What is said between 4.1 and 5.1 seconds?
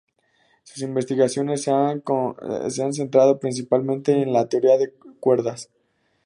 en la teoría de